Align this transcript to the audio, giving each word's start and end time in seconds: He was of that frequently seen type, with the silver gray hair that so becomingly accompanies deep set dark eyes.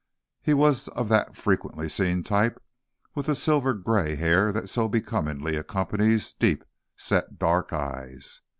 He 0.41 0.55
was 0.55 0.87
of 0.87 1.09
that 1.09 1.37
frequently 1.37 1.87
seen 1.87 2.23
type, 2.23 2.59
with 3.13 3.27
the 3.27 3.35
silver 3.35 3.75
gray 3.75 4.15
hair 4.15 4.51
that 4.51 4.67
so 4.67 4.89
becomingly 4.89 5.55
accompanies 5.55 6.33
deep 6.33 6.63
set 6.97 7.37
dark 7.37 7.71
eyes. 7.71 8.41